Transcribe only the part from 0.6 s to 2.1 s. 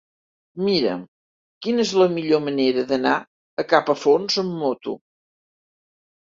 Mira'm quina és la